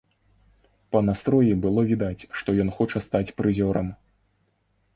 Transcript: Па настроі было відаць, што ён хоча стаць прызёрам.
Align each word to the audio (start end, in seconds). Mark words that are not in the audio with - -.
Па 0.95 1.01
настроі 1.09 1.51
было 1.67 1.81
відаць, 1.91 2.27
што 2.39 2.57
ён 2.65 2.73
хоча 2.81 3.05
стаць 3.09 3.25
прызёрам. 3.43 3.95